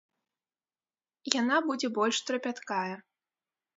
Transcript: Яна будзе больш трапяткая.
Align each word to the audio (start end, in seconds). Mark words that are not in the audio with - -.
Яна 1.39 1.55
будзе 1.67 1.87
больш 1.99 2.17
трапяткая. 2.31 2.91